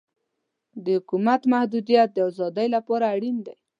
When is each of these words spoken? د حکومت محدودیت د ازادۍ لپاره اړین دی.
د 0.83 0.85
حکومت 0.97 1.41
محدودیت 1.53 2.09
د 2.13 2.17
ازادۍ 2.29 2.67
لپاره 2.75 3.05
اړین 3.15 3.37
دی. 3.47 3.55